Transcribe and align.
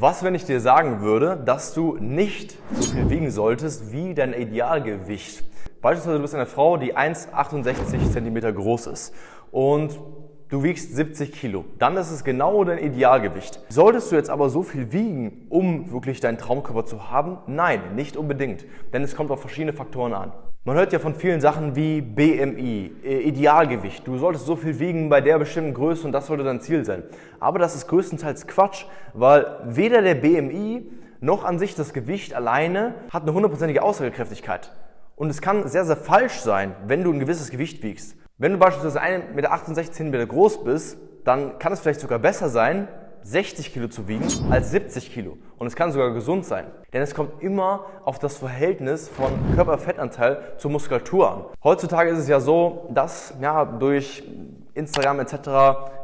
Was, 0.00 0.22
wenn 0.22 0.36
ich 0.36 0.44
dir 0.44 0.60
sagen 0.60 1.00
würde, 1.00 1.36
dass 1.44 1.74
du 1.74 1.96
nicht 1.98 2.56
so 2.72 2.92
viel 2.92 3.10
wiegen 3.10 3.32
solltest 3.32 3.90
wie 3.90 4.14
dein 4.14 4.32
Idealgewicht? 4.32 5.42
Beispielsweise 5.82 6.18
du 6.18 6.22
bist 6.22 6.36
eine 6.36 6.46
Frau, 6.46 6.76
die 6.76 6.96
1,68 6.96 8.12
cm 8.12 8.54
groß 8.54 8.86
ist 8.86 9.12
und 9.50 9.98
du 10.50 10.62
wiegst 10.62 10.94
70 10.94 11.32
Kilo. 11.32 11.64
Dann 11.80 11.96
ist 11.96 12.12
es 12.12 12.22
genau 12.22 12.62
dein 12.62 12.78
Idealgewicht. 12.78 13.60
Solltest 13.70 14.12
du 14.12 14.14
jetzt 14.14 14.30
aber 14.30 14.50
so 14.50 14.62
viel 14.62 14.92
wiegen, 14.92 15.48
um 15.48 15.90
wirklich 15.90 16.20
deinen 16.20 16.38
Traumkörper 16.38 16.86
zu 16.86 17.10
haben? 17.10 17.38
Nein, 17.48 17.96
nicht 17.96 18.16
unbedingt. 18.16 18.66
Denn 18.92 19.02
es 19.02 19.16
kommt 19.16 19.32
auf 19.32 19.40
verschiedene 19.40 19.72
Faktoren 19.72 20.14
an. 20.14 20.32
Man 20.68 20.76
hört 20.76 20.92
ja 20.92 20.98
von 20.98 21.14
vielen 21.14 21.40
Sachen 21.40 21.76
wie 21.76 22.02
BMI, 22.02 22.92
äh, 23.02 23.20
Idealgewicht. 23.20 24.06
Du 24.06 24.18
solltest 24.18 24.44
so 24.44 24.54
viel 24.54 24.78
wiegen 24.78 25.08
bei 25.08 25.22
der 25.22 25.38
bestimmten 25.38 25.72
Größe 25.72 26.04
und 26.04 26.12
das 26.12 26.26
sollte 26.26 26.44
dein 26.44 26.60
Ziel 26.60 26.84
sein. 26.84 27.04
Aber 27.40 27.58
das 27.58 27.74
ist 27.74 27.88
größtenteils 27.88 28.46
Quatsch, 28.46 28.84
weil 29.14 29.46
weder 29.64 30.02
der 30.02 30.14
BMI 30.14 30.86
noch 31.20 31.44
an 31.44 31.58
sich 31.58 31.74
das 31.74 31.94
Gewicht 31.94 32.34
alleine 32.34 32.96
hat 33.10 33.22
eine 33.22 33.32
hundertprozentige 33.32 33.82
Aussagekräftigkeit. 33.82 34.70
Und 35.16 35.30
es 35.30 35.40
kann 35.40 35.66
sehr, 35.68 35.86
sehr 35.86 35.96
falsch 35.96 36.40
sein, 36.40 36.74
wenn 36.86 37.02
du 37.02 37.14
ein 37.14 37.18
gewisses 37.18 37.48
Gewicht 37.48 37.82
wiegst. 37.82 38.14
Wenn 38.36 38.52
du 38.52 38.58
beispielsweise 38.58 39.00
1,68 39.00 40.00
m 40.00 40.28
groß 40.28 40.64
bist, 40.64 40.98
dann 41.24 41.58
kann 41.58 41.72
es 41.72 41.80
vielleicht 41.80 42.00
sogar 42.00 42.18
besser 42.18 42.50
sein, 42.50 42.88
60 43.22 43.72
Kilo 43.72 43.88
zu 43.88 44.08
wiegen 44.08 44.24
als 44.50 44.70
70 44.70 45.12
Kilo. 45.12 45.36
Und 45.58 45.66
es 45.66 45.76
kann 45.76 45.92
sogar 45.92 46.12
gesund 46.12 46.44
sein. 46.44 46.66
Denn 46.92 47.02
es 47.02 47.14
kommt 47.14 47.42
immer 47.42 47.86
auf 48.04 48.18
das 48.18 48.36
Verhältnis 48.36 49.08
von 49.08 49.32
Körperfettanteil 49.54 50.54
zur 50.58 50.70
Muskulatur 50.70 51.30
an. 51.30 51.44
Heutzutage 51.62 52.10
ist 52.10 52.18
es 52.18 52.28
ja 52.28 52.40
so, 52.40 52.88
dass 52.92 53.34
ja, 53.40 53.64
durch 53.64 54.22
Instagram 54.74 55.20
etc. 55.20 55.34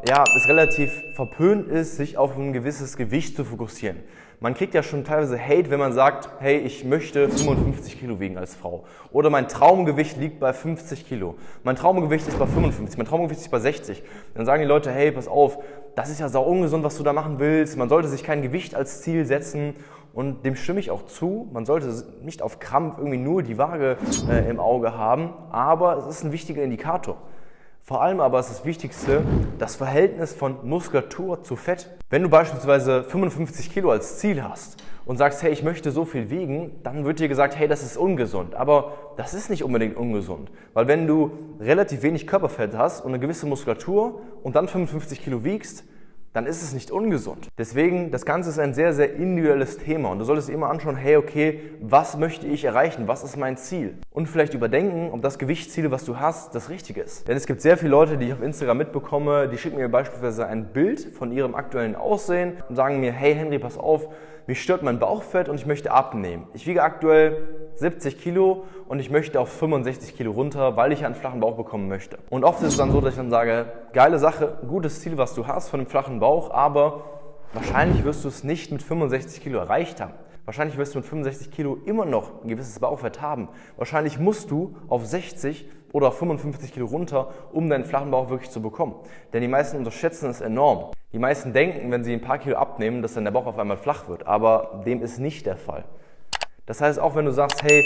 ja, 0.08 0.24
es 0.36 0.48
relativ 0.48 0.91
verpönt 1.14 1.69
ist, 1.69 1.96
sich 1.96 2.19
auf 2.19 2.36
ein 2.36 2.52
gewisses 2.52 2.96
Gewicht 2.96 3.36
zu 3.36 3.44
fokussieren. 3.44 3.98
Man 4.41 4.55
kriegt 4.55 4.74
ja 4.74 4.83
schon 4.83 5.05
teilweise 5.05 5.38
Hate, 5.41 5.70
wenn 5.70 5.79
man 5.79 5.93
sagt, 5.93 6.29
hey, 6.41 6.59
ich 6.59 6.84
möchte 6.84 7.29
55 7.29 7.98
Kilo 7.98 8.20
wiegen 8.20 8.36
als 8.36 8.55
Frau. 8.55 8.84
Oder 9.12 9.31
mein 9.31 9.48
Traumgewicht 9.48 10.17
liegt 10.17 10.41
bei 10.41 10.53
50 10.53 11.06
Kilo. 11.06 11.36
Mein 11.62 11.77
Traumgewicht 11.77 12.27
ist 12.28 12.39
bei 12.39 12.47
55, 12.47 12.98
mein 12.98 13.06
Traumgewicht 13.06 13.41
ist 13.41 13.50
bei 13.50 13.61
60. 13.61 14.03
Dann 14.34 14.45
sagen 14.45 14.61
die 14.61 14.69
Leute, 14.69 14.91
hey, 14.91 15.12
pass 15.12 15.28
auf, 15.28 15.58
das 15.95 16.11
ist 16.11 16.20
ja 16.20 16.28
sau 16.28 16.42
ungesund, 16.42 16.84
was 16.84 16.97
du 16.97 17.05
da 17.05 17.12
machen 17.12 17.39
willst. 17.39 17.77
Man 17.77 17.89
sollte 17.89 18.08
sich 18.08 18.25
kein 18.25 18.42
Gewicht 18.42 18.75
als 18.75 19.03
Ziel 19.03 19.25
setzen. 19.25 19.75
Und 20.12 20.45
dem 20.45 20.55
stimme 20.55 20.78
ich 20.78 20.91
auch 20.91 21.06
zu. 21.06 21.48
Man 21.53 21.67
sollte 21.67 21.92
nicht 22.23 22.41
auf 22.41 22.61
Krampf 22.61 22.98
irgendwie 22.98 23.19
nur 23.19 23.42
die 23.42 23.58
Waage 23.58 23.97
äh, 24.30 24.48
im 24.48 24.61
Auge 24.61 24.97
haben. 24.97 25.30
Aber 25.51 25.97
es 25.98 26.06
ist 26.06 26.25
ein 26.25 26.33
wichtiger 26.33 26.62
Indikator. 26.62 27.17
Vor 27.86 28.00
allem 28.00 28.20
aber 28.20 28.40
ist 28.40 28.48
das 28.48 28.64
Wichtigste 28.64 29.20
das 29.58 29.77
Verhältnis 29.77 30.32
von 30.32 30.56
Muskulatur 30.66 31.42
zu 31.42 31.54
Fett. 31.54 31.90
Wenn 32.08 32.22
du 32.22 32.30
beispielsweise 32.30 33.04
55 33.04 33.70
Kilo 33.70 33.90
als 33.90 34.18
Ziel 34.18 34.42
hast 34.42 34.82
und 35.04 35.18
sagst, 35.18 35.42
hey, 35.42 35.52
ich 35.52 35.62
möchte 35.62 35.90
so 35.90 36.06
viel 36.06 36.30
wiegen, 36.30 36.80
dann 36.82 37.05
wird 37.05 37.18
dir 37.18 37.28
gesagt, 37.28 37.58
hey, 37.58 37.68
das 37.68 37.82
ist 37.82 37.98
ungesund. 37.98 38.55
Aber 38.55 38.94
das 39.18 39.34
ist 39.34 39.50
nicht 39.50 39.64
unbedingt 39.64 39.98
ungesund. 39.98 40.50
Weil 40.72 40.88
wenn 40.88 41.06
du 41.06 41.32
relativ 41.60 42.00
wenig 42.00 42.27
Körperfett 42.27 42.74
hast 42.74 43.02
und 43.02 43.10
eine 43.10 43.20
gewisse 43.20 43.44
Muskulatur 43.44 44.22
und 44.42 44.56
dann 44.56 44.66
55 44.66 45.22
Kilo 45.22 45.44
wiegst, 45.44 45.84
dann 46.34 46.46
ist 46.46 46.62
es 46.62 46.74
nicht 46.74 46.90
ungesund. 46.90 47.48
Deswegen, 47.56 48.10
das 48.10 48.27
Ganze 48.27 48.50
ist 48.50 48.58
ein 48.58 48.74
sehr, 48.74 48.92
sehr 48.92 49.14
individuelles 49.14 49.78
Thema 49.78 50.10
und 50.10 50.18
du 50.18 50.24
solltest 50.24 50.48
dir 50.48 50.52
immer 50.52 50.68
anschauen, 50.68 50.96
hey, 50.96 51.16
okay, 51.16 51.60
was 51.80 52.18
möchte 52.18 52.46
ich 52.48 52.64
erreichen? 52.64 53.06
Was 53.06 53.22
ist 53.22 53.36
mein 53.36 53.56
Ziel? 53.56 53.94
Und 54.10 54.27
vielleicht 54.27 54.52
überdenken, 54.52 55.10
ob 55.12 55.22
das 55.22 55.38
Gewichtsziel, 55.38 55.92
was 55.92 56.05
du 56.05 56.18
hast, 56.18 56.55
das 56.55 56.70
Richtige 56.70 57.00
ist. 57.00 57.28
Denn 57.28 57.36
es 57.36 57.46
gibt 57.46 57.62
sehr 57.62 57.77
viele 57.77 57.92
Leute, 57.92 58.18
die 58.18 58.27
ich 58.27 58.32
auf 58.32 58.42
Instagram 58.42 58.78
mitbekomme, 58.78 59.48
die 59.48 59.58
schicken 59.58 59.77
mir 59.77 59.88
beispielsweise 59.88 60.46
ein 60.46 60.72
Bild 60.72 61.14
von 61.16 61.30
ihrem 61.30 61.55
aktuellen 61.55 61.94
Aussehen 61.94 62.55
und 62.68 62.74
sagen 62.74 62.98
mir, 62.98 63.12
hey 63.12 63.34
Henry, 63.34 63.60
pass 63.60 63.78
auf, 63.78 64.08
mich 64.48 64.60
stört 64.60 64.82
mein 64.82 64.98
Bauchfett 64.98 65.48
und 65.48 65.56
ich 65.56 65.66
möchte 65.66 65.92
abnehmen. 65.92 66.48
Ich 66.52 66.66
wiege 66.66 66.82
aktuell 66.82 67.64
70 67.77 68.20
Kilo 68.20 68.64
und 68.89 69.00
ich 69.00 69.11
möchte 69.11 69.41
auf 69.41 69.48
65 69.48 70.17
Kilo 70.17 70.33
runter, 70.33 70.77
weil 70.77 70.92
ich 70.92 71.05
einen 71.05 71.14
flachen 71.14 71.41
Bauch 71.41 71.56
bekommen 71.56 71.89
möchte. 71.89 72.18
Und 72.30 72.45
oft 72.45 72.62
ist 72.62 72.68
es 72.68 72.77
dann 72.77 72.92
so, 72.92 73.01
dass 73.01 73.14
ich 73.14 73.17
dann 73.17 73.30
sage, 73.30 73.67
geile 73.92 74.18
Sache, 74.18 74.58
gutes 74.68 75.01
Ziel, 75.01 75.18
was 75.18 75.35
du 75.35 75.46
hast 75.46 75.68
von 75.68 75.80
einem 75.80 75.89
flachen 75.89 76.20
Bauch, 76.20 76.51
aber 76.52 77.05
wahrscheinlich 77.52 78.05
wirst 78.05 78.24
du 78.24 78.29
es 78.29 78.45
nicht 78.45 78.70
mit 78.70 78.83
65 78.83 79.42
Kilo 79.42 79.58
erreicht 79.58 80.01
haben. 80.01 80.14
Wahrscheinlich 80.45 80.77
wirst 80.77 80.95
du 80.95 80.98
mit 80.98 81.07
65 81.07 81.51
Kilo 81.51 81.79
immer 81.86 82.05
noch 82.05 82.42
ein 82.42 82.48
gewisses 82.48 82.79
Bauchfett 82.79 83.23
haben. 83.23 83.48
Wahrscheinlich 83.77 84.18
musst 84.18 84.51
du 84.51 84.77
auf 84.89 85.06
60 85.06 85.67
oder 85.92 86.08
auf 86.08 86.18
55 86.18 86.73
Kilo 86.73 86.86
runter, 86.86 87.29
um 87.52 87.70
deinen 87.70 87.85
flachen 87.85 88.11
Bauch 88.11 88.29
wirklich 88.29 88.51
zu 88.51 88.61
bekommen. 88.61 88.95
Denn 89.33 89.41
die 89.41 89.48
meisten 89.48 89.79
unterschätzen 89.79 90.29
es 90.29 90.41
enorm. 90.41 90.91
Die 91.12 91.18
meisten 91.18 91.52
denken, 91.52 91.91
wenn 91.91 92.05
sie 92.05 92.12
ein 92.12 92.20
paar 92.20 92.39
Kilo 92.39 92.56
abnehmen, 92.56 93.01
dass 93.01 93.14
dann 93.14 93.24
der 93.24 93.30
Bauch 93.30 93.46
auf 93.46 93.58
einmal 93.58 93.79
flach 93.79 94.08
wird. 94.08 94.27
Aber 94.27 94.83
dem 94.85 95.02
ist 95.02 95.18
nicht 95.18 95.46
der 95.46 95.56
Fall. 95.56 95.85
Das 96.67 96.80
heißt, 96.80 96.98
auch 96.98 97.14
wenn 97.14 97.27
du 97.27 97.30
sagst, 97.30 97.63
hey, 97.63 97.85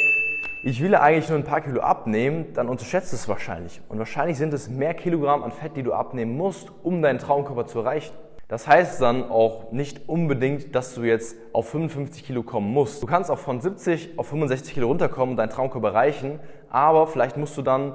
ich 0.63 0.81
will 0.83 0.95
eigentlich 0.95 1.29
nur 1.29 1.39
ein 1.39 1.45
paar 1.45 1.61
Kilo 1.61 1.81
abnehmen, 1.81 2.53
dann 2.55 2.69
unterschätzt 2.69 3.13
es 3.13 3.29
wahrscheinlich. 3.29 3.81
Und 3.89 3.99
wahrscheinlich 3.99 4.39
sind 4.39 4.53
es 4.53 4.69
mehr 4.69 4.95
Kilogramm 4.95 5.43
an 5.43 5.53
Fett, 5.53 5.77
die 5.77 5.83
du 5.83 5.93
abnehmen 5.93 6.37
musst, 6.37 6.71
um 6.83 7.03
deinen 7.03 7.19
Traumkörper 7.19 7.67
zu 7.67 7.81
erreichen. 7.81 8.15
Das 8.49 8.67
heißt 8.67 9.03
dann 9.03 9.31
auch 9.31 9.73
nicht 9.73 10.09
unbedingt, 10.09 10.75
dass 10.75 10.95
du 10.95 11.03
jetzt 11.03 11.37
auf 11.53 11.69
55 11.69 12.25
Kilo 12.25 12.43
kommen 12.43 12.73
musst. 12.73 13.03
Du 13.03 13.07
kannst 13.07 13.31
auch 13.31 13.39
von 13.39 13.61
70 13.61 14.19
auf 14.19 14.29
65 14.29 14.73
Kilo 14.75 14.87
runterkommen 14.87 15.33
und 15.33 15.37
deinen 15.37 15.51
Traumkörper 15.51 15.89
erreichen, 15.89 16.41
aber 16.71 17.07
vielleicht 17.07 17.37
musst 17.37 17.59
du 17.59 17.63
dann 17.63 17.93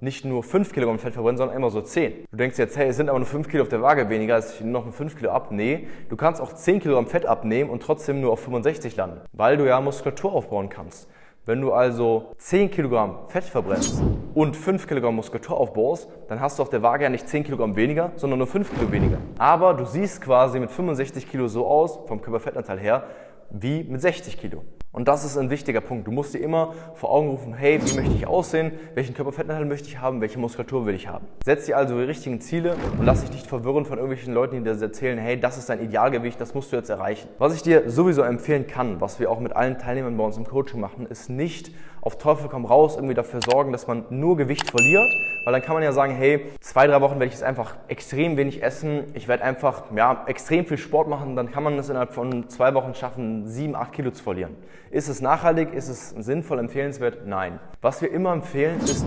nicht 0.00 0.24
nur 0.24 0.42
5 0.42 0.72
Kilogramm 0.72 0.98
Fett 0.98 1.14
verbrennen, 1.14 1.36
sondern 1.36 1.56
immer 1.56 1.70
so 1.70 1.80
10. 1.80 2.26
Du 2.30 2.36
denkst 2.36 2.58
jetzt, 2.58 2.76
hey, 2.76 2.88
es 2.88 2.96
sind 2.96 3.08
aber 3.08 3.18
nur 3.18 3.26
5 3.26 3.48
Kilo 3.48 3.62
auf 3.62 3.68
der 3.68 3.82
Waage 3.82 4.08
weniger, 4.08 4.34
als 4.34 4.54
ich 4.54 4.60
noch 4.62 4.92
5 4.92 5.16
Kilo 5.16 5.30
ab. 5.30 5.48
Nee, 5.50 5.88
du 6.08 6.16
kannst 6.16 6.40
auch 6.40 6.52
10 6.52 6.80
Kilogramm 6.80 7.06
Fett 7.06 7.26
abnehmen 7.26 7.70
und 7.70 7.82
trotzdem 7.82 8.20
nur 8.20 8.32
auf 8.32 8.40
65 8.40 8.96
landen, 8.96 9.20
weil 9.32 9.56
du 9.56 9.66
ja 9.66 9.80
Muskulatur 9.80 10.32
aufbauen 10.32 10.68
kannst. 10.68 11.08
Wenn 11.46 11.62
du 11.62 11.72
also 11.72 12.32
10 12.36 12.70
Kilogramm 12.70 13.16
Fett 13.28 13.44
verbrennst 13.44 14.02
und 14.34 14.56
5 14.56 14.86
Kilogramm 14.86 15.16
Muskulatur 15.16 15.56
aufbaust, 15.56 16.08
dann 16.28 16.38
hast 16.38 16.58
du 16.58 16.62
auf 16.62 16.68
der 16.68 16.82
Waage 16.82 17.04
ja 17.04 17.10
nicht 17.10 17.28
10 17.28 17.44
Kilogramm 17.44 17.76
weniger, 17.76 18.12
sondern 18.16 18.38
nur 18.38 18.46
5 18.46 18.70
Kilo 18.74 18.92
weniger. 18.92 19.18
Aber 19.38 19.74
du 19.74 19.86
siehst 19.86 20.20
quasi 20.20 20.60
mit 20.60 20.70
65 20.70 21.28
Kilo 21.28 21.48
so 21.48 21.66
aus, 21.66 21.98
vom 22.06 22.20
Körperfettanteil 22.20 22.78
her, 22.78 23.04
wie 23.50 23.82
mit 23.84 24.00
60 24.00 24.38
Kilo. 24.38 24.62
Und 24.92 25.06
das 25.06 25.24
ist 25.24 25.38
ein 25.38 25.50
wichtiger 25.50 25.80
Punkt. 25.80 26.08
Du 26.08 26.10
musst 26.10 26.34
dir 26.34 26.40
immer 26.40 26.74
vor 26.94 27.12
Augen 27.12 27.28
rufen, 27.28 27.54
hey, 27.54 27.80
wie 27.80 27.94
möchte 27.94 28.12
ich 28.12 28.26
aussehen? 28.26 28.72
Welchen 28.94 29.14
Körperfettanteil 29.14 29.64
möchte 29.64 29.86
ich 29.86 30.00
haben? 30.00 30.20
Welche 30.20 30.40
Muskulatur 30.40 30.84
will 30.84 30.96
ich 30.96 31.06
haben? 31.06 31.28
Setz 31.44 31.66
dir 31.66 31.76
also 31.76 31.96
die 31.96 32.04
richtigen 32.04 32.40
Ziele 32.40 32.74
und 32.98 33.06
lass 33.06 33.20
dich 33.20 33.30
nicht 33.30 33.46
verwirren 33.46 33.84
von 33.84 33.98
irgendwelchen 33.98 34.34
Leuten, 34.34 34.56
die 34.56 34.62
dir 34.64 34.82
erzählen, 34.82 35.16
hey, 35.16 35.38
das 35.38 35.58
ist 35.58 35.68
dein 35.68 35.80
Idealgewicht, 35.80 36.40
das 36.40 36.54
musst 36.54 36.72
du 36.72 36.76
jetzt 36.76 36.90
erreichen. 36.90 37.28
Was 37.38 37.54
ich 37.54 37.62
dir 37.62 37.88
sowieso 37.88 38.22
empfehlen 38.22 38.66
kann, 38.66 39.00
was 39.00 39.20
wir 39.20 39.30
auch 39.30 39.38
mit 39.38 39.54
allen 39.54 39.78
Teilnehmern 39.78 40.16
bei 40.16 40.24
uns 40.24 40.36
im 40.36 40.44
Coaching 40.44 40.80
machen, 40.80 41.06
ist 41.06 41.30
nicht 41.30 41.70
auf 42.00 42.18
Teufel 42.18 42.48
komm 42.48 42.64
raus 42.64 42.96
irgendwie 42.96 43.14
dafür 43.14 43.40
sorgen, 43.44 43.70
dass 43.70 43.86
man 43.86 44.06
nur 44.10 44.36
Gewicht 44.36 44.68
verliert, 44.70 45.12
weil 45.50 45.58
dann 45.58 45.66
kann 45.66 45.74
man 45.74 45.82
ja 45.82 45.90
sagen, 45.90 46.14
hey, 46.14 46.46
zwei, 46.60 46.86
drei 46.86 47.00
Wochen 47.00 47.14
werde 47.14 47.26
ich 47.26 47.32
jetzt 47.32 47.42
einfach 47.42 47.74
extrem 47.88 48.36
wenig 48.36 48.62
essen, 48.62 49.06
ich 49.14 49.26
werde 49.26 49.42
einfach 49.42 49.82
ja, 49.96 50.22
extrem 50.28 50.64
viel 50.64 50.78
Sport 50.78 51.08
machen, 51.08 51.34
dann 51.34 51.50
kann 51.50 51.64
man 51.64 51.76
es 51.76 51.88
innerhalb 51.88 52.12
von 52.12 52.48
zwei 52.48 52.72
Wochen 52.74 52.94
schaffen, 52.94 53.48
sieben, 53.48 53.74
acht 53.74 53.92
Kilo 53.92 54.12
zu 54.12 54.22
verlieren. 54.22 54.54
Ist 54.92 55.08
es 55.08 55.20
nachhaltig? 55.20 55.74
Ist 55.74 55.88
es 55.88 56.10
sinnvoll, 56.10 56.60
empfehlenswert? 56.60 57.26
Nein. 57.26 57.58
Was 57.80 58.00
wir 58.00 58.12
immer 58.12 58.32
empfehlen, 58.32 58.78
ist 58.78 59.04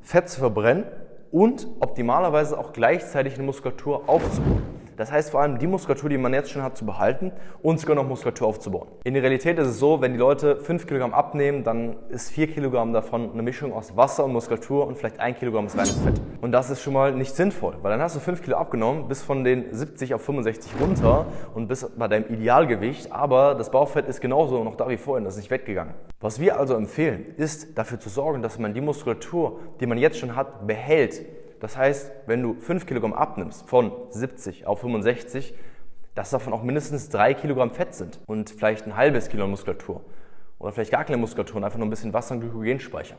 Fett 0.00 0.28
zu 0.28 0.38
verbrennen 0.38 0.84
und 1.32 1.66
optimalerweise 1.80 2.56
auch 2.56 2.72
gleichzeitig 2.72 3.34
eine 3.34 3.42
Muskulatur 3.42 4.08
aufzubauen. 4.08 4.79
Das 5.00 5.10
heißt 5.10 5.30
vor 5.30 5.40
allem 5.40 5.58
die 5.58 5.66
Muskulatur, 5.66 6.10
die 6.10 6.18
man 6.18 6.34
jetzt 6.34 6.50
schon 6.50 6.62
hat, 6.62 6.76
zu 6.76 6.84
behalten 6.84 7.32
und 7.62 7.80
sogar 7.80 7.96
noch 7.96 8.06
Muskulatur 8.06 8.46
aufzubauen. 8.46 8.86
In 9.02 9.14
der 9.14 9.22
Realität 9.22 9.58
ist 9.58 9.68
es 9.68 9.78
so, 9.78 10.02
wenn 10.02 10.12
die 10.12 10.18
Leute 10.18 10.56
5 10.56 10.86
Kilogramm 10.86 11.14
abnehmen, 11.14 11.64
dann 11.64 11.96
ist 12.10 12.30
4 12.32 12.48
Kilogramm 12.48 12.92
davon 12.92 13.32
eine 13.32 13.40
Mischung 13.40 13.72
aus 13.72 13.96
Wasser 13.96 14.26
und 14.26 14.34
Muskulatur 14.34 14.86
und 14.86 14.98
vielleicht 14.98 15.18
1 15.18 15.38
Kilogramm 15.38 15.64
ist 15.64 15.78
reines 15.78 15.96
Fett. 15.96 16.20
Und 16.42 16.52
das 16.52 16.68
ist 16.68 16.82
schon 16.82 16.92
mal 16.92 17.14
nicht 17.14 17.34
sinnvoll, 17.34 17.76
weil 17.80 17.92
dann 17.92 18.02
hast 18.02 18.14
du 18.14 18.20
5 18.20 18.42
Kilo 18.42 18.58
abgenommen, 18.58 19.08
bis 19.08 19.22
von 19.22 19.42
den 19.42 19.72
70 19.72 20.12
auf 20.12 20.20
65 20.20 20.72
runter 20.78 21.24
und 21.54 21.66
bis 21.66 21.88
bei 21.96 22.06
deinem 22.06 22.28
Idealgewicht, 22.28 23.10
aber 23.10 23.54
das 23.54 23.70
Bauchfett 23.70 24.06
ist 24.06 24.20
genauso 24.20 24.62
noch 24.62 24.74
da 24.74 24.86
wie 24.90 24.98
vorhin, 24.98 25.24
das 25.24 25.36
ist 25.36 25.40
nicht 25.40 25.50
weggegangen. 25.50 25.94
Was 26.20 26.40
wir 26.40 26.60
also 26.60 26.74
empfehlen, 26.74 27.24
ist 27.38 27.78
dafür 27.78 27.98
zu 27.98 28.10
sorgen, 28.10 28.42
dass 28.42 28.58
man 28.58 28.74
die 28.74 28.82
Muskulatur, 28.82 29.60
die 29.80 29.86
man 29.86 29.96
jetzt 29.96 30.18
schon 30.18 30.36
hat, 30.36 30.66
behält 30.66 31.22
das 31.60 31.76
heißt, 31.76 32.10
wenn 32.26 32.42
du 32.42 32.54
5 32.58 32.86
Kilogramm 32.86 33.12
abnimmst 33.12 33.68
von 33.68 33.92
70 34.10 34.66
auf 34.66 34.80
65, 34.80 35.54
dass 36.14 36.30
davon 36.30 36.52
auch 36.52 36.62
mindestens 36.62 37.08
3 37.10 37.34
Kilogramm 37.34 37.70
Fett 37.70 37.94
sind 37.94 38.18
und 38.26 38.50
vielleicht 38.50 38.86
ein 38.86 38.96
halbes 38.96 39.28
Kilo 39.28 39.46
Muskulatur 39.46 40.02
oder 40.58 40.72
vielleicht 40.72 40.90
gar 40.90 41.04
keine 41.04 41.18
Muskulatur 41.18 41.56
und 41.56 41.64
einfach 41.64 41.78
nur 41.78 41.86
ein 41.86 41.90
bisschen 41.90 42.12
Wasser 42.12 42.34
und 42.34 42.40
Glykogenspeicher. 42.40 43.16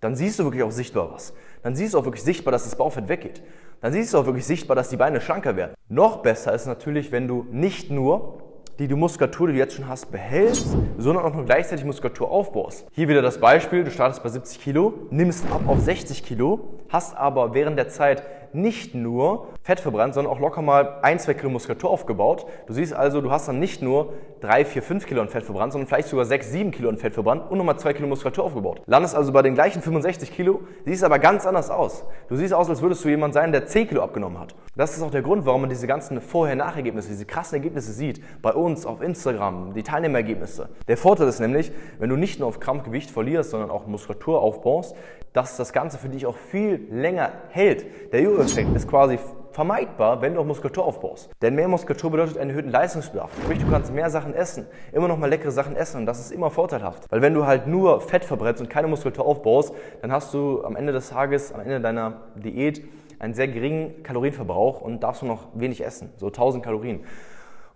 Dann 0.00 0.16
siehst 0.16 0.38
du 0.38 0.44
wirklich 0.44 0.64
auch 0.64 0.72
sichtbar 0.72 1.12
was. 1.12 1.32
Dann 1.62 1.76
siehst 1.76 1.94
du 1.94 1.98
auch 1.98 2.04
wirklich 2.04 2.24
sichtbar, 2.24 2.50
dass 2.50 2.64
das 2.64 2.74
Bauchfett 2.74 3.08
weggeht. 3.08 3.42
Dann 3.80 3.92
siehst 3.92 4.12
du 4.12 4.18
auch 4.18 4.26
wirklich 4.26 4.46
sichtbar, 4.46 4.74
dass 4.74 4.88
die 4.88 4.96
Beine 4.96 5.20
schlanker 5.20 5.54
werden. 5.54 5.74
Noch 5.88 6.18
besser 6.18 6.52
ist 6.52 6.66
natürlich, 6.66 7.12
wenn 7.12 7.28
du 7.28 7.46
nicht 7.50 7.90
nur 7.90 8.42
die 8.78 8.88
du 8.88 8.96
Muskulatur, 8.96 9.48
die 9.48 9.52
du 9.54 9.58
jetzt 9.58 9.74
schon 9.74 9.88
hast, 9.88 10.10
behältst, 10.10 10.76
sondern 10.98 11.24
auch 11.24 11.34
noch 11.34 11.44
gleichzeitig 11.44 11.84
Muskulatur 11.84 12.30
aufbaust. 12.30 12.86
Hier 12.92 13.08
wieder 13.08 13.22
das 13.22 13.38
Beispiel, 13.38 13.84
du 13.84 13.90
startest 13.90 14.22
bei 14.22 14.28
70 14.28 14.60
Kilo, 14.60 14.94
nimmst 15.10 15.44
ab 15.50 15.62
auf 15.66 15.80
60 15.80 16.24
Kilo, 16.24 16.78
hast 16.88 17.16
aber 17.16 17.54
während 17.54 17.78
der 17.78 17.88
Zeit 17.88 18.22
nicht 18.54 18.94
nur 18.94 19.48
Fett 19.62 19.80
verbrannt, 19.80 20.14
sondern 20.14 20.32
auch 20.32 20.40
locker 20.40 20.62
mal 20.62 20.98
ein, 21.02 21.18
zwei 21.18 21.34
Kilo 21.34 21.50
Muskulatur 21.50 21.90
aufgebaut. 21.90 22.46
Du 22.66 22.72
siehst 22.72 22.92
also, 22.92 23.20
du 23.20 23.30
hast 23.30 23.48
dann 23.48 23.58
nicht 23.58 23.82
nur 23.82 24.12
drei, 24.40 24.64
vier, 24.64 24.82
fünf 24.82 25.06
Kilo 25.06 25.22
an 25.22 25.28
Fett 25.28 25.44
verbrannt, 25.44 25.72
sondern 25.72 25.86
vielleicht 25.86 26.08
sogar 26.08 26.24
sechs, 26.24 26.50
sieben 26.50 26.72
Kilo 26.72 26.88
an 26.88 26.96
Fett 26.96 27.14
verbrannt 27.14 27.50
und 27.50 27.58
nochmal 27.58 27.78
zwei 27.78 27.92
Kilo 27.92 28.08
Muskulatur 28.08 28.44
aufgebaut. 28.44 28.82
Landest 28.86 29.14
also 29.14 29.32
bei 29.32 29.42
den 29.42 29.54
gleichen 29.54 29.80
65 29.80 30.32
Kilo, 30.32 30.62
siehst 30.84 31.04
aber 31.04 31.18
ganz 31.18 31.46
anders 31.46 31.70
aus. 31.70 32.04
Du 32.28 32.36
siehst 32.36 32.52
aus, 32.52 32.68
als 32.68 32.82
würdest 32.82 33.04
du 33.04 33.08
jemand 33.08 33.34
sein, 33.34 33.52
der 33.52 33.66
10 33.66 33.88
Kilo 33.88 34.02
abgenommen 34.02 34.38
hat. 34.38 34.54
Das 34.74 34.96
ist 34.96 35.02
auch 35.02 35.10
der 35.10 35.22
Grund, 35.22 35.46
warum 35.46 35.62
man 35.62 35.70
diese 35.70 35.86
ganzen 35.86 36.20
Vorher-Nach-Ergebnisse, 36.20 37.08
diese 37.08 37.24
krassen 37.24 37.56
Ergebnisse 37.56 37.92
sieht, 37.92 38.22
bei 38.42 38.52
uns 38.52 38.84
auf 38.84 39.00
Instagram, 39.00 39.74
die 39.74 39.82
Teilnehmerergebnisse. 39.82 40.70
Der 40.88 40.96
Vorteil 40.96 41.28
ist 41.28 41.40
nämlich, 41.40 41.70
wenn 41.98 42.10
du 42.10 42.16
nicht 42.16 42.40
nur 42.40 42.48
auf 42.48 42.58
Krampf 42.58 42.82
Gewicht 42.84 43.10
verlierst, 43.10 43.50
sondern 43.50 43.70
auch 43.70 43.86
Muskulatur 43.86 44.40
aufbaust, 44.40 44.96
dass 45.32 45.56
das 45.56 45.72
Ganze 45.72 45.98
für 45.98 46.08
dich 46.08 46.26
auch 46.26 46.36
viel 46.36 46.88
länger 46.90 47.32
hält. 47.50 48.12
Der 48.12 48.20
Jojo-Effekt 48.42 48.74
ist 48.74 48.88
quasi 48.88 49.18
vermeidbar, 49.52 50.20
wenn 50.20 50.34
du 50.34 50.40
auch 50.40 50.44
Muskulatur 50.44 50.84
aufbaust. 50.84 51.30
Denn 51.42 51.54
mehr 51.54 51.68
Muskulatur 51.68 52.10
bedeutet 52.10 52.38
einen 52.38 52.50
erhöhten 52.50 52.70
Leistungsbedarf. 52.70 53.30
Sprich, 53.42 53.60
du 53.60 53.70
kannst 53.70 53.92
mehr 53.92 54.10
Sachen 54.10 54.34
essen, 54.34 54.66
immer 54.92 55.06
noch 55.06 55.16
mal 55.16 55.28
leckere 55.28 55.52
Sachen 55.52 55.76
essen 55.76 55.98
und 55.98 56.06
das 56.06 56.18
ist 56.18 56.32
immer 56.32 56.50
vorteilhaft. 56.50 57.04
Weil 57.10 57.22
wenn 57.22 57.34
du 57.34 57.46
halt 57.46 57.68
nur 57.68 58.00
Fett 58.00 58.24
verbrennst 58.24 58.60
und 58.60 58.68
keine 58.68 58.88
Muskulatur 58.88 59.26
aufbaust, 59.26 59.74
dann 60.00 60.10
hast 60.10 60.34
du 60.34 60.64
am 60.64 60.74
Ende 60.74 60.92
des 60.92 61.10
Tages, 61.10 61.52
am 61.52 61.60
Ende 61.60 61.80
deiner 61.80 62.22
Diät 62.34 62.82
einen 63.20 63.34
sehr 63.34 63.46
geringen 63.46 64.02
Kalorienverbrauch 64.02 64.80
und 64.80 65.04
darfst 65.04 65.22
nur 65.22 65.32
noch 65.32 65.48
wenig 65.54 65.84
essen, 65.84 66.10
so 66.16 66.26
1000 66.26 66.64
Kalorien. 66.64 67.04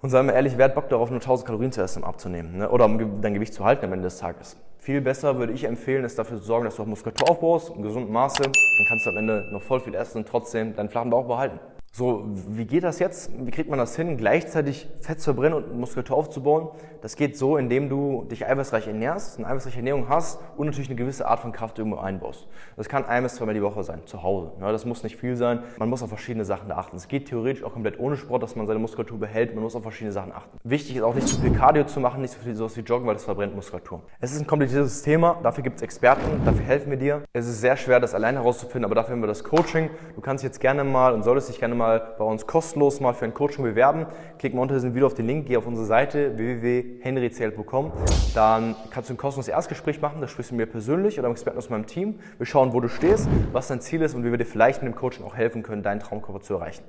Und 0.02 0.10
sei 0.10 0.22
mal 0.22 0.32
ehrlich, 0.32 0.58
wer 0.58 0.66
hat 0.66 0.74
Bock 0.74 0.88
darauf, 0.88 1.10
nur 1.10 1.20
1000 1.20 1.46
Kalorien 1.46 1.72
zu 1.72 1.82
essen, 1.82 2.02
um 2.02 2.08
abzunehmen 2.08 2.58
ne? 2.58 2.70
oder 2.70 2.84
um 2.84 3.20
dein 3.20 3.34
Gewicht 3.34 3.54
zu 3.54 3.64
halten 3.64 3.86
am 3.86 3.92
Ende 3.92 4.04
des 4.04 4.18
Tages? 4.18 4.56
Viel 4.78 5.00
besser 5.00 5.38
würde 5.38 5.52
ich 5.52 5.64
empfehlen, 5.64 6.04
ist 6.04 6.18
dafür 6.18 6.38
zu 6.38 6.44
sorgen, 6.44 6.64
dass 6.64 6.76
du 6.76 6.82
auch 6.82 6.86
Muskulatur 6.86 7.30
aufbaust, 7.30 7.70
in 7.74 7.82
gesundem 7.82 8.12
Maße. 8.12 8.42
Dann 8.42 8.86
kannst 8.88 9.06
du 9.06 9.10
am 9.10 9.16
Ende 9.16 9.48
noch 9.52 9.62
voll 9.62 9.80
viel 9.80 9.94
essen 9.94 10.18
und 10.18 10.28
trotzdem 10.28 10.76
deinen 10.76 10.90
flachen 10.90 11.10
Bauch 11.10 11.26
behalten. 11.26 11.58
So, 11.96 12.24
wie 12.26 12.66
geht 12.66 12.84
das 12.84 12.98
jetzt? 12.98 13.30
Wie 13.38 13.50
kriegt 13.50 13.70
man 13.70 13.78
das 13.78 13.96
hin, 13.96 14.18
gleichzeitig 14.18 14.86
Fett 15.00 15.18
zu 15.18 15.32
verbrennen 15.32 15.64
und 15.64 15.80
Muskulatur 15.80 16.18
aufzubauen? 16.18 16.68
Das 17.00 17.16
geht 17.16 17.38
so, 17.38 17.56
indem 17.56 17.88
du 17.88 18.26
dich 18.30 18.46
eiweißreich 18.46 18.86
ernährst, 18.86 19.38
eine 19.38 19.46
eiweißreiche 19.46 19.78
Ernährung 19.78 20.06
hast 20.10 20.38
und 20.58 20.66
natürlich 20.66 20.90
eine 20.90 20.96
gewisse 20.96 21.26
Art 21.26 21.40
von 21.40 21.52
Kraft 21.52 21.78
irgendwo 21.78 21.96
einbaust. 21.96 22.48
Das 22.76 22.90
kann 22.90 23.06
ein 23.06 23.22
bis 23.22 23.36
zweimal 23.36 23.54
die 23.54 23.62
Woche 23.62 23.82
sein, 23.82 24.02
zu 24.04 24.22
Hause. 24.22 24.52
Ja, 24.60 24.72
das 24.72 24.84
muss 24.84 25.04
nicht 25.04 25.16
viel 25.16 25.36
sein. 25.36 25.60
Man 25.78 25.88
muss 25.88 26.02
auf 26.02 26.10
verschiedene 26.10 26.44
Sachen 26.44 26.70
achten. 26.70 26.96
Es 26.96 27.08
geht 27.08 27.28
theoretisch 27.28 27.64
auch 27.64 27.72
komplett 27.72 27.98
ohne 27.98 28.18
Sport, 28.18 28.42
dass 28.42 28.56
man 28.56 28.66
seine 28.66 28.78
Muskulatur 28.78 29.18
behält. 29.18 29.54
Man 29.54 29.64
muss 29.64 29.74
auf 29.74 29.82
verschiedene 29.82 30.12
Sachen 30.12 30.32
achten. 30.32 30.58
Wichtig 30.64 30.96
ist 30.96 31.02
auch 31.02 31.14
nicht 31.14 31.28
zu 31.28 31.40
viel 31.40 31.54
Cardio 31.54 31.84
zu 31.84 32.00
machen, 32.00 32.20
nicht 32.20 32.34
so 32.34 32.40
viel 32.40 32.54
sowas 32.54 32.76
wie 32.76 32.82
Joggen, 32.82 33.06
weil 33.06 33.14
das 33.14 33.24
verbrennt 33.24 33.54
Muskulatur. 33.54 34.02
Es 34.20 34.32
ist 34.32 34.40
ein 34.42 34.46
kompliziertes 34.46 35.00
Thema. 35.00 35.38
Dafür 35.42 35.64
gibt 35.64 35.76
es 35.76 35.82
Experten. 35.82 36.44
Dafür 36.44 36.64
helfen 36.66 36.90
wir 36.90 36.98
dir. 36.98 37.22
Es 37.32 37.46
ist 37.46 37.62
sehr 37.62 37.78
schwer, 37.78 38.00
das 38.00 38.14
allein 38.14 38.34
herauszufinden, 38.34 38.84
aber 38.84 38.94
dafür 38.94 39.14
haben 39.14 39.22
wir 39.22 39.28
das 39.28 39.44
Coaching. 39.44 39.88
Du 40.14 40.20
kannst 40.20 40.44
jetzt 40.44 40.60
gerne 40.60 40.84
mal 40.84 41.14
und 41.14 41.22
solltest 41.22 41.48
dich 41.48 41.58
gerne 41.58 41.74
mal 41.74 41.85
bei 42.18 42.24
uns 42.24 42.46
kostenlos 42.46 43.00
mal 43.00 43.14
für 43.14 43.24
ein 43.24 43.34
Coaching 43.34 43.64
bewerben. 43.64 44.06
Klick 44.38 44.54
mal 44.54 44.62
unter 44.62 44.74
diesem 44.74 44.94
Video 44.94 45.06
auf 45.06 45.14
den 45.14 45.26
Link, 45.26 45.46
geh 45.46 45.56
auf 45.56 45.66
unsere 45.66 45.86
Seite 45.86 46.36
www.henryzelt.com. 46.36 47.92
Dann 48.34 48.76
kannst 48.90 49.10
du 49.10 49.14
ein 49.14 49.16
kostenloses 49.16 49.48
Erstgespräch 49.48 50.00
machen, 50.00 50.20
da 50.20 50.28
sprichst 50.28 50.50
du 50.50 50.54
mir 50.54 50.66
persönlich 50.66 51.18
oder 51.18 51.28
einem 51.28 51.34
Experten 51.34 51.58
aus 51.58 51.70
meinem 51.70 51.86
Team. 51.86 52.20
Wir 52.38 52.46
schauen, 52.46 52.72
wo 52.72 52.80
du 52.80 52.88
stehst, 52.88 53.28
was 53.52 53.68
dein 53.68 53.80
Ziel 53.80 54.02
ist 54.02 54.14
und 54.14 54.24
wie 54.24 54.30
wir 54.30 54.38
dir 54.38 54.46
vielleicht 54.46 54.82
mit 54.82 54.92
dem 54.92 54.96
Coaching 54.96 55.24
auch 55.24 55.36
helfen 55.36 55.62
können, 55.62 55.82
deinen 55.82 56.00
Traumkörper 56.00 56.40
zu 56.40 56.54
erreichen. 56.54 56.84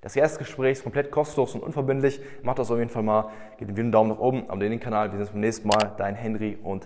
Das 0.00 0.16
Erstgespräch 0.16 0.72
ist 0.72 0.82
komplett 0.82 1.10
kostenlos 1.10 1.54
und 1.54 1.62
unverbindlich. 1.62 2.20
Mach 2.42 2.54
das 2.54 2.70
auf 2.70 2.78
jeden 2.78 2.90
Fall 2.90 3.02
mal. 3.02 3.30
Gib 3.56 3.68
den 3.68 3.76
Video 3.76 3.84
einen 3.84 3.92
Daumen 3.92 4.10
nach 4.10 4.18
oben, 4.18 4.42
abonniere 4.48 4.70
den 4.70 4.80
Kanal. 4.80 5.06
Wir 5.06 5.12
sehen 5.12 5.20
uns 5.20 5.30
beim 5.30 5.40
nächsten 5.40 5.68
Mal. 5.68 5.92
Dein 5.96 6.14
Henry 6.14 6.58
und 6.62 6.84